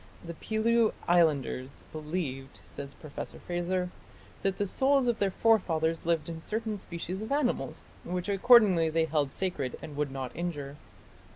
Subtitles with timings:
[0.25, 3.91] "The Pelew Islanders believed", says Professor Frazer,
[4.41, 9.05] "that the souls of their forefathers lived in certain species of animals, which accordingly they
[9.05, 10.75] held sacred and would not injure.